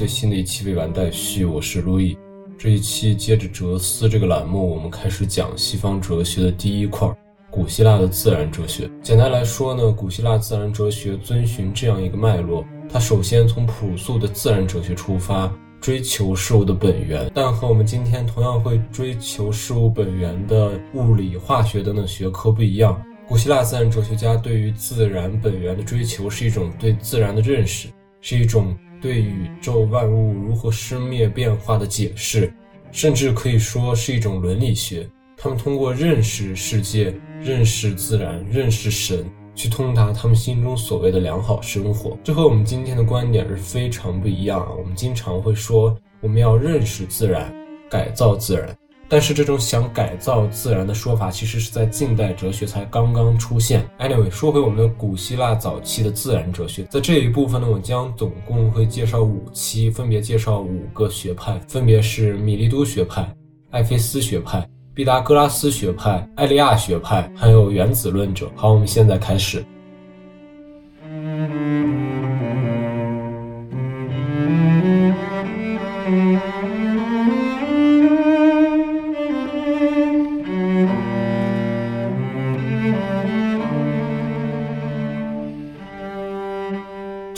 [0.00, 2.16] 最新的一期《未完待续》，我是路易。
[2.56, 7.06] 这一期接着哲思这个栏目，我们开始讲西方哲学的第一块——
[7.52, 8.90] 古希腊的自然哲学。
[9.02, 17.30] 简单来说呢，古希腊自然哲学遵循这样一个脉络：它首先从朴素的自然哲学出发，追求事物的本源。
[17.34, 27.86] 但和我们今天同样会追求事物本源的物理、化学等等学科不一样，古希腊自然哲学家对于自然本源的追求是一种对自然的认识。
[28.22, 32.52] 是一种对宇宙万物如何生灭变化的解释，
[32.92, 35.08] 甚至可以说是一种伦理学。
[35.36, 39.24] 他们通过认识世界、认识自然、认识神，
[39.54, 42.18] 去通达他们心中所谓的良好生活。
[42.22, 44.68] 这和我们今天的观点是非常不一样啊。
[44.78, 47.50] 我们经常会说，我们要认识自然，
[47.88, 48.76] 改造自然。
[49.10, 53.84] 但是这种想改造自然的说法，其实是在近代哲学才刚刚出现。
[53.98, 63.28] Anyway，说回我们的古希腊早期的自然哲学，在这一部分呢，我将总共会介绍五期，分别介绍五个学派，分别是米利都学派、
[63.70, 68.48] 艾菲斯学派、毕达哥拉斯学派、艾利亚学派，还有原子论者。
[68.54, 69.64] 好，我们现在开始。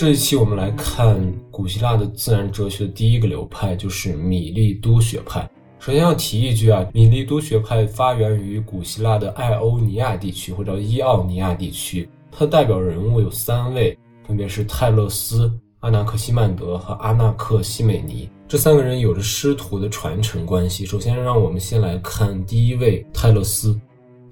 [0.02, 5.48] 这一期我们来看古希腊的自然哲学的第一个流派，就是米利都学派。
[5.78, 12.08] 首先要提一句啊，米利都学派发源于古希腊的爱欧尼亚地区，或者伊奥尼亚地区。
[12.32, 18.28] 它的代表人物有三位，分别是泰勒斯、阿纳克西曼德和阿纳克西美尼。
[18.48, 20.84] 这三个人有着师徒的传承关系。
[20.84, 23.80] 首先，让我们先来看第一位泰勒斯。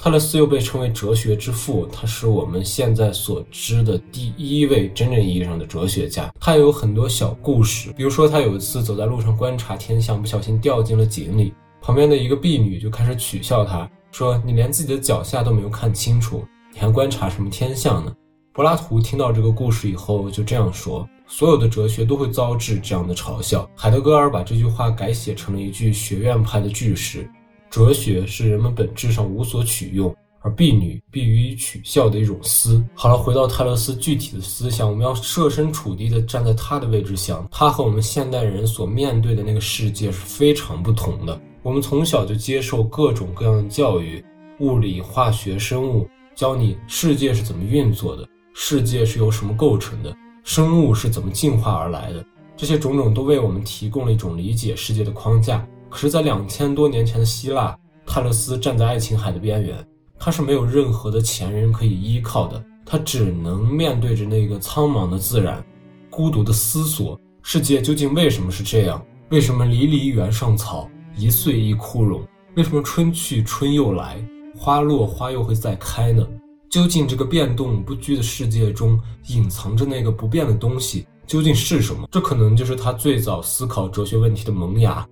[0.03, 6.33] 泰勒斯又被称为哲学之父，他是我们现在所知的第一位真正意义上的哲学家。
[6.41, 11.53] 他有很多小故事，比如说他有一次走在路上观察天象，不小心掉进了井里，
[11.83, 16.43] 旁边的一个婢女就开始取笑他，说：“你连自己的脚下都没有看清楚，
[16.73, 18.11] 你还观察什么天象呢？”
[18.55, 27.31] 柏拉图听到这个故事以后就这样说：“所有的哲学都会遭致这样的嘲笑。”海德格尔把这句话改写成了一句学院派的句式。
[27.71, 32.85] 哲学是人们本质上无所取用，而婢女必予以取笑的一种思。
[32.95, 41.41] 好了，回到泰勒斯具体的思想，我们要设身处地的站在他的位置想，他和我们现代人所面对的那个世界是非常不同的。
[41.63, 44.25] 我们从小就接受各种各样的教育，
[44.59, 52.25] 物理、化学、生物，教你世界是怎么运作的，世界是由什么构成的，生物是怎么进化而来的，
[52.57, 55.65] 这些种种都为我们提供了一种理解世界的框架。
[55.91, 59.85] 可是，在两千多年前的希腊，泰勒斯站在爱琴海的边缘，
[60.19, 65.63] 他是没有任何的前人可以依靠的，他只能面对着那个苍茫的自然，
[66.09, 69.05] 孤独的思索世界究竟为什么是这样？
[69.31, 72.23] 为什么离离原上草，一岁一枯荣？
[72.57, 74.25] 为什么春去春又来，
[74.57, 76.27] 花落花又会再开呢？
[76.69, 82.09] 究竟这个变动不居的世界中隐藏着那个不变的东西究竟是什么？
[82.13, 85.05] 这可能就是他最早思考哲学问题的萌芽。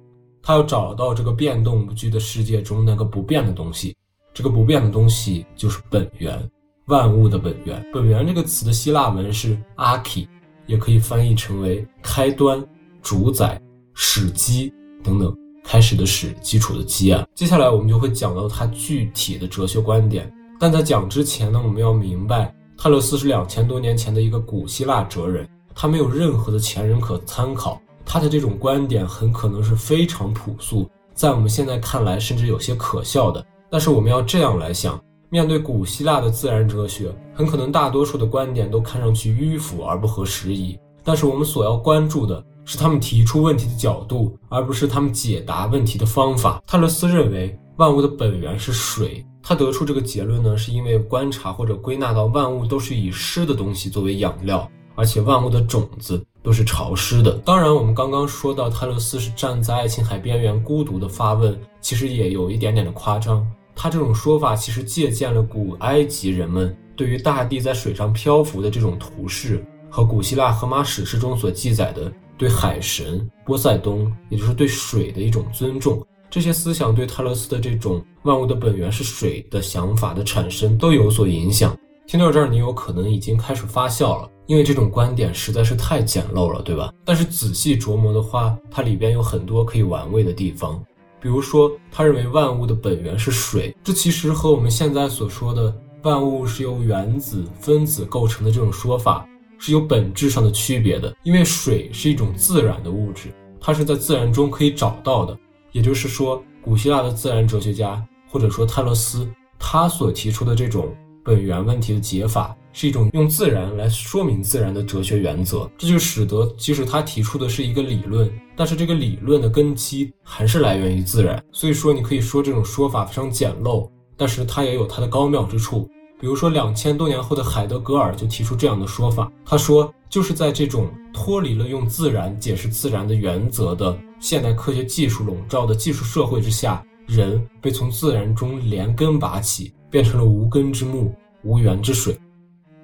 [0.42, 3.96] 他要找到这个变动不居的世界中那个不变的东西，
[4.32, 6.50] 这个不变的东西就是本源，
[6.86, 7.84] 万物的本源。
[7.92, 10.26] 本源这个词的希腊文是 arche，
[10.66, 12.64] 也可以翻译成为开端、
[13.02, 13.60] 主宰、
[13.94, 14.72] 始基
[15.02, 15.36] 等等。
[15.64, 17.26] 开始的始，基础的基啊。
[17.34, 20.32] 接下来我们就会讲到他具体的哲学观点。
[20.58, 27.78] 但在讲之前呢，我们要明白，泰勒斯是两千多年前的一个古希腊哲人，他没有任何的前人可参考。
[28.10, 33.44] 他的这种观点很可能是非常朴素，在我们现在看来甚至有些可笑的。
[33.70, 34.98] 但是我们要这样来想：
[35.28, 40.78] 面对古希腊的自然哲学，很可能大多数的观点都看上去迂腐而不合时宜。
[41.04, 46.62] 但是我们所要关注的是他们提出问题的角度，而不是他们解答问题的方法。
[46.66, 56.24] 泰勒斯认为万物的本源是水，他得出这个结论呢，是因为观察或者归纳到万物都是以湿的东西作为养料，而且万物的种子。
[56.42, 57.32] 都是潮湿的。
[57.44, 63.46] 当然，我们刚刚说到泰勒斯是站在爱琴海边缘孤独的发问，其实也有一点点的夸张。
[63.74, 76.04] 他这种说法其实借鉴了古埃及人们对于大地在水上漂浮的这种图示，和古希腊荷马史诗中所记载的对海神波塞冬，也就是对水的一种尊重。
[76.30, 81.74] 这些思想对泰勒斯的这种万物的本源是水的想法的产生都有所影响。
[82.08, 84.30] 听到这儿，你有可能已经开始发笑了。
[84.46, 86.90] 因为这种观点实在是太简陋了，对吧？
[87.04, 90.82] 但是仔细琢磨的话，它里边有很多可以玩味的地方。
[91.20, 99.28] 比如说，他认为万物的本源是水，这其实和我们现在所说的万物是由原子、分子构成的这种说法
[99.58, 103.28] 是有本质上的区别的，因为水是一种自然的物质，
[103.60, 105.38] 它是在自然中可以找到的。
[105.72, 109.28] 也就是说，古希腊的自然哲学家或者说泰勒斯，
[109.58, 110.88] 他所提出的这种
[111.28, 115.70] 本源问题的解法，是一种用自然来说明自然的哲学原则。
[115.76, 121.44] 这就使得，即使他提出的是一个理论，但是这个理论的根基还是来源于自然。
[121.52, 123.86] 所以说，你可以说这种说法非常简陋，
[124.16, 125.86] 但是它也有它的高妙之处。
[126.18, 129.30] 比如说，两千多年后的海德格尔就提出这样的说法。
[129.44, 142.18] 他说，就是在这种脱离了用自然解释自然的原则的现代科学技术笼罩的技术社会之下，人被从自然中连根拔起，变成了无根之木、无源之水。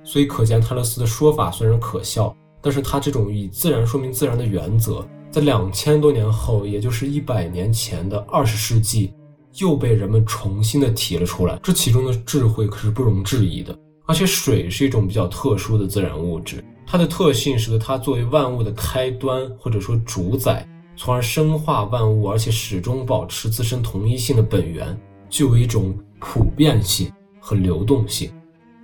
[0.02, 9.12] 所以，可见泰勒斯的说法虽然可笑，但是他这种以自然说明自然的原则，在两千多年后，也就是一百年前的二十世纪。
[9.58, 13.72] 又被人们重新的提了出来，这其中的智慧可是不容置疑的。
[14.04, 20.66] 而且水是一种比较特殊的自然物质，它的特性使得它作为万物的开端或者说主宰，
[20.96, 25.00] 从而生化万物，而且始终保持自身同一性的本源，
[25.30, 28.32] 具有一种普遍性和流动性。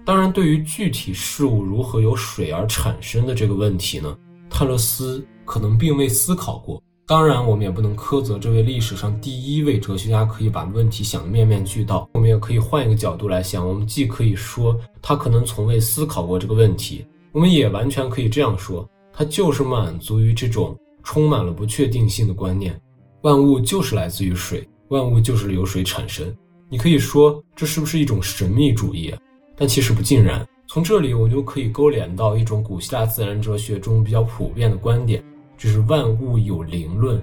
[0.04, 4.14] 当然，对于具体事物如何由水而产生的这个问题呢，
[4.50, 6.82] 泰勒斯可能并未思考过。
[7.06, 12.08] 当然，我们也不能苛责这位历史上第一位哲学家可以把问题想得面面俱到。
[12.12, 22.78] 我们也可以换一个角度来想，我们既可以说他可能从未思考过这个问题，我们也完全可以这样说，他就是满足于这种充满了不确定性的观念：
[23.22, 26.32] 万物就是来自于水，万物就是由水产生。
[26.72, 29.12] 你可以说这是不是一种神秘主义？
[29.56, 30.46] 但其实不尽然。
[30.68, 35.20] 从这里，我就可以勾连到一种古希腊自然哲学中比较普遍的观点。
[35.58, 37.20] 就是万物有灵论，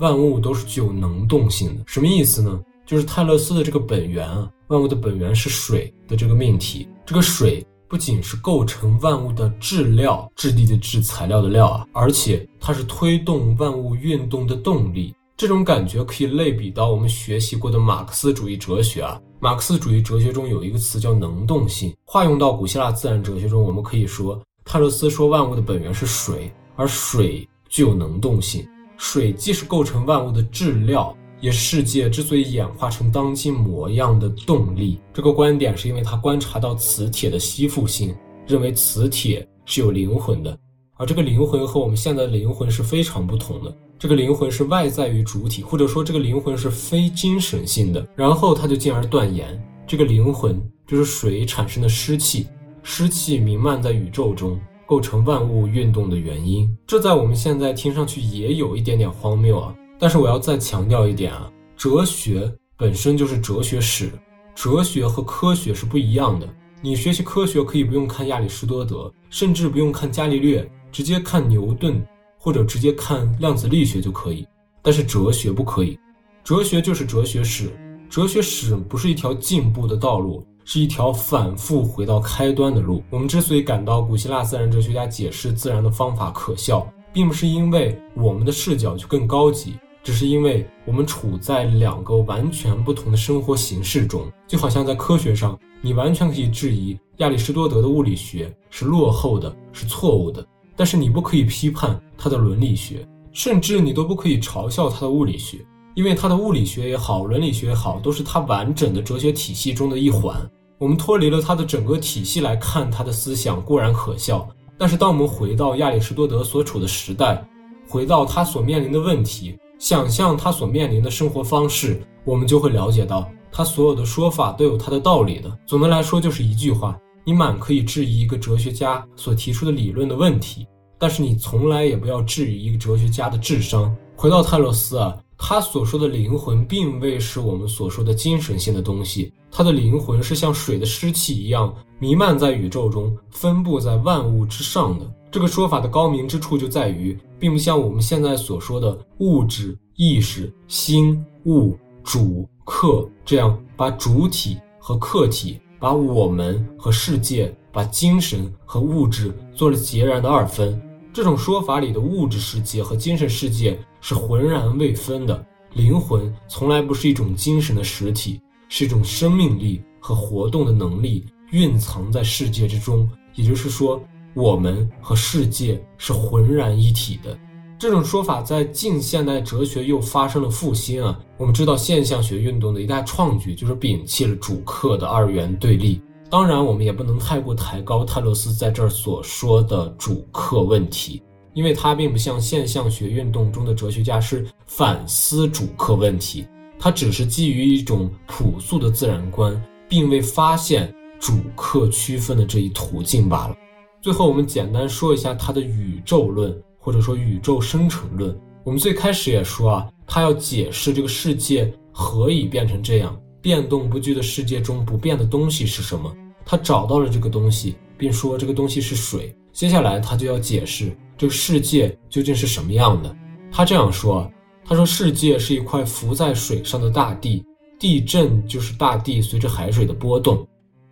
[0.00, 1.84] 万物都是具有能动性的。
[1.86, 2.58] 什么意思呢？
[2.86, 6.88] 就是泰勒斯的这个本源啊，万物的本源是水的这个命题。
[7.04, 15.14] 这个水不仅是构成万物的质料，质地的质，材料的料啊，而且它是推动万物运动的动力。
[15.36, 19.20] 这种感觉可以类比到我们学习过的马克思主义哲学啊。
[19.38, 27.46] 马克思主义哲学中有一个词叫能动性，化用到古希腊自然哲学中，我们可以说泰勒斯说万物的本源是水，而水。
[27.68, 28.66] 具有能动性，
[28.96, 35.00] 水既是构成万物的质料，也是世界之所以演化成当今模样的动力。
[35.12, 38.14] 这个观点是因为他观察到磁铁的吸附性，
[38.46, 40.56] 认为磁铁是有灵魂的，
[40.96, 43.76] 而这个灵魂和我们现在的灵魂是非常不同的。
[43.98, 48.06] 这个灵魂是外在于主体，或者说这个灵魂是非精神性的。
[48.14, 52.46] 然后他就进而断言，这个灵魂就是水产生的湿气，
[52.82, 54.60] 湿气弥漫在宇宙中。
[54.88, 59.74] 构成万物运动的原因，这在我们现在听上去也有一点点荒谬啊。
[59.98, 64.12] 但是我要再强调一点啊，哲学本身就是哲学史，
[64.54, 66.48] 哲学和科学是不一样的。
[66.80, 72.00] 你学习科学可以不用看亚里士多德，甚至不用看伽利略，直接看牛顿
[72.46, 74.46] 或者直接看量子力学就可以。
[74.80, 75.98] 但是哲学不可以，
[76.44, 77.68] 哲学就是哲学史，
[78.08, 80.46] 哲学史不是一条进步的道路。
[80.68, 83.00] 是一条反复回到开端的路。
[83.10, 94.28] 我们之所以感到古希腊自然哲学家解释自然的方法可笑，并不是因为我们的视角就更高级，只是因为我们处在两个完全不同的生活形式中。
[94.48, 100.44] 就好像在科学上，你完全可以质疑亚里士多德的物理学是落后的，是错误的，
[100.76, 105.58] 但是你不可以批判他的伦理学，甚至你都不可以嘲笑他的物理学，
[105.94, 110.36] 因为他的物理学也好，伦理学也好，都是他完整的哲学体系中的一环。
[110.78, 117.42] 我们脱离了他的整个体系来看他的思想固然可笑，但是当我们回到亚里士多德所处的时代，
[117.88, 125.50] 回到他所面临的问题，想象他所面临的生活方式，我们就会了解到他所有的说法都有他的道理的。
[125.64, 130.64] 总的来说，就是一句话：你满可以质疑一个哲学家所提出的理论的问题，
[130.96, 133.92] 但是你从来也不要质疑一个哲学家的智商。
[134.14, 135.18] 回到泰勒斯啊。
[135.38, 139.30] 他所说的灵魂，并未是我们所说的精神性的东西。
[139.50, 145.04] 他的灵魂是像水的湿气一样弥漫在宇宙中，分布在万物之上的。
[145.30, 160.80] 这个说法的高明之处就在于，并不像我们现在所说的物质、意识、心、物、主、客这样，把主体和客体，把我们和世界，把精神和物质做了截然的二分。
[161.12, 165.46] 这种说法里的物质世界和精神世界是浑然未分的。
[165.74, 173.08] 灵魂从来不是一种精神的实体，是一种生命力和活动的能力蕴藏在世界之中。
[173.34, 174.02] 也就是说，
[174.34, 177.38] 我们和世界是浑然一体的。
[177.78, 181.18] 这种说法在近现代哲学又发生了复兴啊！
[181.36, 186.00] 我们知道，现象学运动的一大创举就是摒弃了主客的二元对立。
[186.30, 196.46] 当然，我们也不能太过抬高泰勒斯在这儿所说的主客问题，因为他并不像现象学运动中的哲学家是反思主客问题，
[196.78, 203.54] 他只是基于一种朴素的自然观，并未发现主客区分的这一途径罢了。
[204.00, 206.56] 最后，我们简单说一下他的宇宙论，
[206.86, 208.32] 或者说宇宙生成论。
[208.62, 213.20] 我们最开始也说啊，他要解释这个世界何以变成这样。
[213.42, 216.14] 变动不居的世界中不变的东西是什么？
[216.44, 219.34] 他找到了这个东西，并说这个东西是水。
[219.52, 223.16] 接下来他就要解释这个世界究竟是什么样的。
[223.50, 224.30] 他这样说
[224.64, 227.44] ：“他说世界是一块浮在水上的大地，
[227.80, 230.46] 地震就是大地随着海水的波动。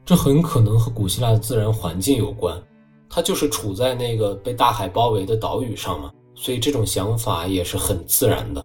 [0.05, 2.61] 这很可能和古希腊的自然环境有关。
[3.14, 8.64] 他就是处在那个被大海包围的岛屿上嘛，所以这种想法也是很自然的。”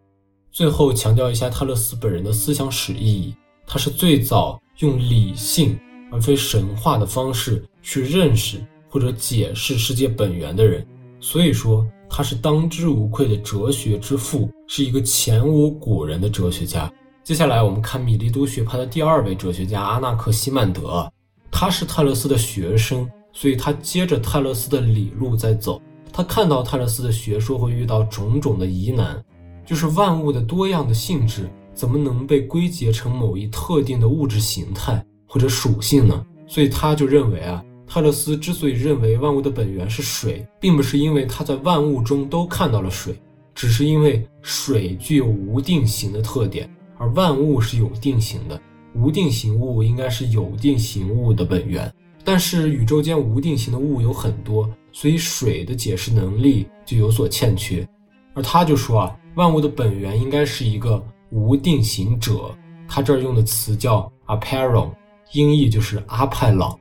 [0.51, 3.35] 最后强调一下泰勒斯本人的思想史意义。
[3.67, 5.79] 他是最早用理性
[6.11, 10.83] 而非神话的方式去认识或者解释世界本源的人，
[11.19, 16.91] 所以说他是当之无愧的哲学之父，是一个前无古人的哲学家。
[17.23, 21.07] 接下来我们看米利都学派的第二位哲学家阿纳克西曼德，
[21.51, 25.81] 他是泰勒斯的学生，所以他接着泰勒斯的理路在走。
[26.11, 29.23] 他看到泰勒斯的学说会遇到种种的疑难，
[29.65, 31.49] 就是万物的多样的性质。
[31.71, 36.25] 怎么能被归结成某一特定的物质形态或者属性呢？
[36.45, 43.17] 所以他就认为啊，泰勒斯之所以认为万物的本源是水，并不是因为他在万物中都看到了水，
[43.55, 48.59] 只是因为水具有无定型的特点，而万物是有定型的，
[48.93, 51.89] 无定型物应该是有定型物的本源。
[52.23, 57.87] 但是宇宙间无定型的物有很多，所以水的解释能力就有所欠缺。
[58.33, 61.03] 而他就说啊，万物的本源应该是一个。
[61.31, 62.57] 无定型者，
[62.87, 64.89] 他这儿用的词叫 apparel，
[65.33, 66.75] 音译就是阿派朗。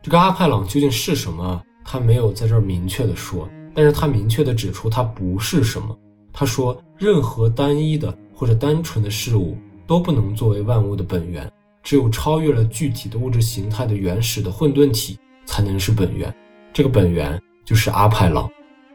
[0.00, 1.62] 这个阿派朗究竟是什么？
[1.84, 5.94] 他没有在这儿明确的说，但是他明确的指出它不是什么。
[6.32, 9.54] 他说，任何单一的或者单纯的事物
[9.86, 11.46] 都不能作为万物的本源，
[11.82, 16.34] 只有超越了具体的物质形态的原始的混沌体才能是本源。
[16.72, 18.50] 这个本源就是阿派朗。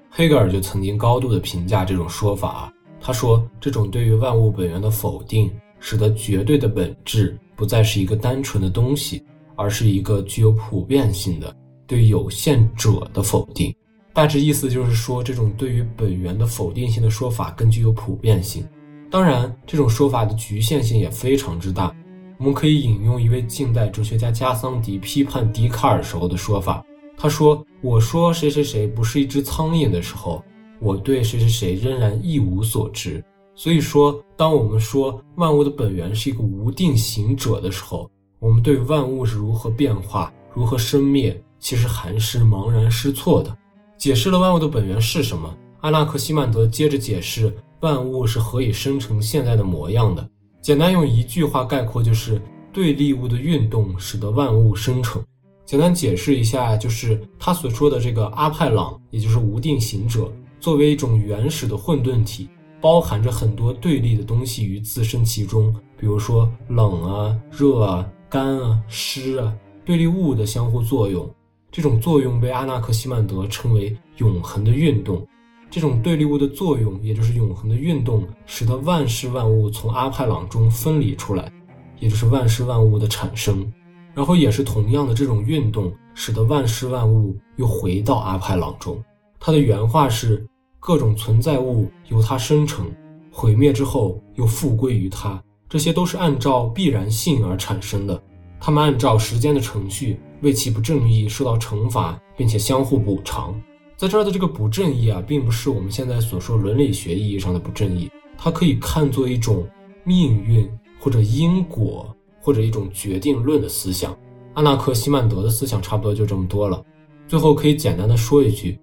[0.10, 2.72] 黑格尔就曾经高度的评价这种说法。
[3.02, 9.24] 他说：“这种对于万物本源的否定，使得绝对的本质不再是一个单纯的东西，
[9.56, 13.76] 而是一个具有普遍性的对有限者的否定。
[14.14, 18.66] 大致意思就是说，这种对于本源的否定性的说法更具有普遍性。
[19.12, 21.94] 当然，这种说法的局限性也非常之大。
[22.38, 26.84] 我们可以引用一位近代哲学家加桑迪批判笛卡尔时候的说法。
[27.18, 30.44] 他说：‘我说谁谁谁不是一只苍蝇的时候。’”
[30.82, 33.24] 我对谁谁谁仍然一无所知，
[33.56, 43.58] 所以说，当我们说万物的本源是一个无定型者的时候，我们对万物是如何变化、如何生灭，其实还是茫然失措的。
[43.98, 50.30] 解释了万物的本源是什么，阿纳克西曼德接着解释万物是何以生成现在的模样的。
[50.66, 52.42] 简单用一句话概括，就是
[52.74, 55.24] 对立物的运动使得万物生成。
[55.64, 60.28] 简单解释一下，就是他所说的这个阿派朗，也就是无定型者。
[60.60, 62.50] 作为一种原始的混沌体，
[62.82, 69.56] 包含着很多对立的东西于自身其中，比如说冷啊、热啊、干啊、湿啊，
[69.86, 71.30] 对立物的相互作用。
[71.72, 75.24] 这种作用被阿纳克西曼德称为永恒的运动。
[75.70, 81.52] 这种对立物的作用，也就是永恒的运动，使得万事万物从阿派朗中分离出来，
[82.00, 83.72] 也就是万事万物的产生。
[84.14, 89.04] 然后也是同样的这种运动，使得万事万物又回到阿派朗中。
[89.40, 90.46] 他的原话是。
[90.88, 92.86] 各种存在物由它生成，
[93.32, 98.22] 毁灭之后又复归于它，这些都是按照必然性而产生的。
[98.60, 103.60] 它们按照时间的程序为其不正义受到惩罚，并且相互补偿。
[103.98, 109.68] 在这儿的这个不正义啊，并不是我们现在所说伦理学意义上的不正义，它可以看作一种
[110.04, 114.16] 命运或者因果或者一种决定论的思想。
[114.54, 116.84] 阿纳克西曼德的思想差不多就这么多了。
[117.28, 118.80] 最后可以简单的说一句，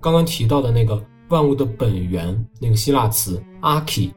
[0.00, 1.04] 刚刚提到的那个。
[1.30, 4.12] 万物的本源那个希腊词 arche，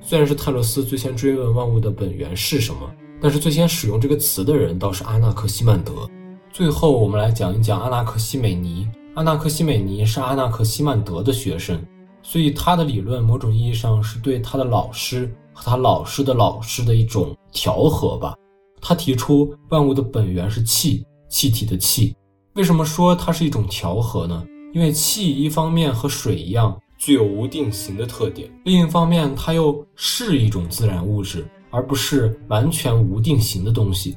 [0.00, 2.90] 虽然是泰勒斯最先追问万物的本源是什么，
[3.20, 6.08] 但是最先使用这个词的人倒是阿纳克西曼德。
[6.50, 8.88] 最后，我们来讲一讲阿纳克西美尼。
[9.16, 11.82] 阿纳克西美尼是阿纳克西曼德的学生，
[12.22, 18.34] 所以他的理论某种意义上是对他的老师和他老师的老师的一种调和吧。
[18.78, 22.14] 他提出万物的本源是气，气体的气。
[22.52, 24.44] 为什么说它是一种调和呢？
[24.74, 34.14] 因为气一方面和水一样具有无定型的特点，另一方面它又是一种自然物质，而不是完全无定型的东西。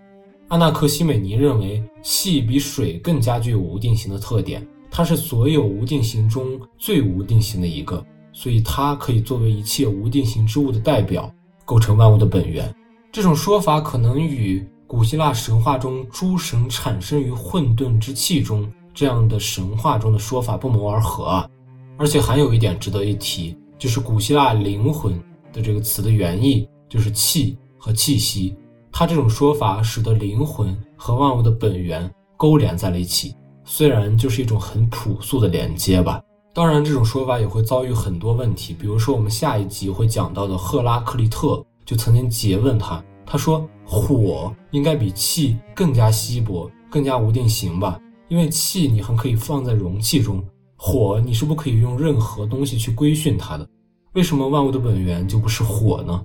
[0.50, 8.04] 阿纳克西美尼认为气比水更加具有无定型的特点，它是所有无定型中最无定型的一个，
[8.34, 11.32] 所以它可以作为一切无定型之物的代表，
[11.66, 12.74] 构成万物的本源。
[13.12, 21.50] 这种说法可能与古希腊神话中诸神产生于混沌之气中这样的神话中的说法不谋而合啊！
[21.98, 25.14] 而且还有一点值得一提，就是古希腊灵魂
[25.54, 28.56] 的这个词的原意就是气和气息。
[28.92, 33.36] 它这种说法使得灵魂和万物的本源勾连在了一起，
[33.72, 36.20] 虽然就是一种很朴素的连接吧。
[36.56, 48.00] 当然，这种说法也会遭遇很多问题，比如说我们下一集会讲到的赫拉克利特就曾经诘问他，他说火应该比气更加稀薄，更加无定型吧？
[48.28, 50.44] 因为气你还可以放在容器中，
[50.76, 53.70] 火你是不可以用任何东西去规训它的。
[54.14, 56.20] 为什么万物的本源就不是火呢？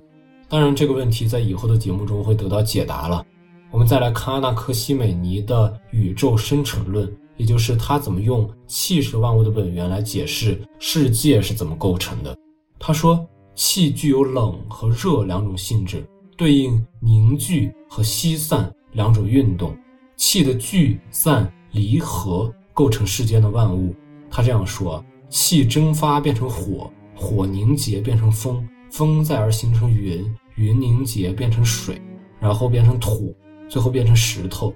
[0.49, 3.23] 当然，这个问题在以后的节目中会得到解答了。
[3.69, 12.37] 我们再来看阿纳克西美尼的宇宙生成论，也就是他怎么用气是万物的本源来解释世界是怎么构成的。
[12.79, 16.05] 他说，气具有冷和热两种性质，
[16.37, 19.77] 对应凝聚和稀散两种运动。
[20.17, 23.93] 气的聚散离合构成世间的万物。
[24.29, 28.67] 他这样说：气蒸发变成火，火凝结变成风。
[28.91, 32.01] 风再而形成云，云凝结变成水，
[32.39, 33.35] 然后变成土，
[33.67, 34.73] 最后变成石头。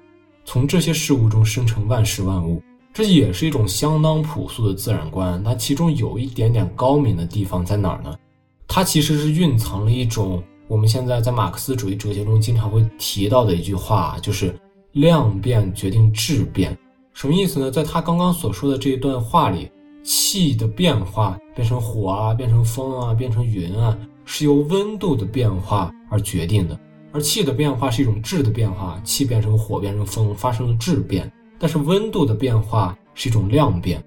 [0.52, 2.60] 从这些事物中生成万事万物，
[2.92, 5.40] 这也是一种相当朴素的自然观。
[5.44, 8.12] 那其中有一点点高明的地方在哪儿呢？
[8.66, 14.52] 它其实是蕴藏了一种我们现在在马克思主义哲学中经常会提到的一句话，就是
[14.90, 16.76] 量变决定质变。
[17.14, 17.70] 什么意思呢？
[17.70, 19.70] 在他刚刚所说的这一段话里，
[20.02, 23.96] 气的变化变成火啊，变成风啊，变成云啊。
[24.24, 26.76] 是由温度的变化而决定的，
[27.12, 31.30] 而气的变化是一种质的变化，气变成火，变成风，发生了质变。
[31.58, 34.02] 但是温度的变化是一种量变。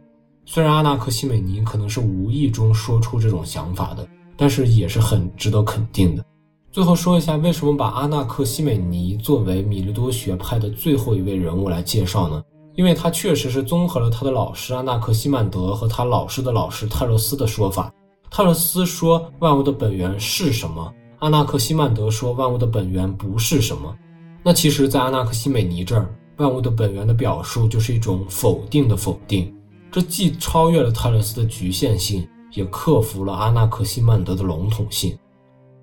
[0.46, 6.26] 虽然阿纳克西美尼可能是无意中说出这种想法的，但是也是很值得肯定的。
[6.72, 12.42] 最后说一下，为什么把阿纳克西美尼作为米利多学派的最后一位人物来介绍呢？
[12.76, 17.94] 因为他确实是综合了他的老师阿纳克西曼德和他老师的老师泰勒斯的说法。
[18.32, 20.92] 泰勒斯说万物的本源是什么？
[21.24, 23.96] 阿纳克西曼德说万物的本源不是什么。
[24.44, 29.56] 那其实，在阿纳克西美尼这儿，万物的本源的表述就是一种否定的否定。
[29.90, 35.18] 这既超越了泰勒斯的局限性，也克服了阿纳克西曼德的笼统性。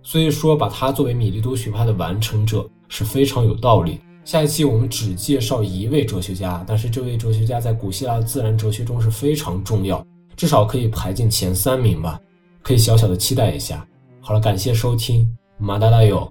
[0.03, 3.99] 所以说，把他作为米利都学派的完成者是非常有道理。
[4.27, 10.05] 下一期我们只介绍一位哲学家，但是这位哲学家在古希腊自然哲学中是非常重要，
[10.37, 12.21] 至少可以排进前三名吧。
[12.63, 13.87] 可以小小的期待一下。
[14.21, 15.27] 好了，感谢收听，
[15.59, 16.31] 马达达友。